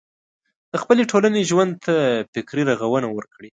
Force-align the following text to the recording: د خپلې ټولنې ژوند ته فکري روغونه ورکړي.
د 0.71 0.73
خپلې 0.81 1.03
ټولنې 1.11 1.41
ژوند 1.49 1.73
ته 1.85 1.95
فکري 2.33 2.63
روغونه 2.69 3.07
ورکړي. 3.11 3.49